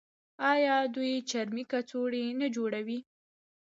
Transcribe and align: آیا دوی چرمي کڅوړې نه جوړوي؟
آیا 0.51 0.75
دوی 0.95 1.13
چرمي 1.29 1.63
کڅوړې 1.71 2.25
نه 2.39 2.47
جوړوي؟ 2.55 2.99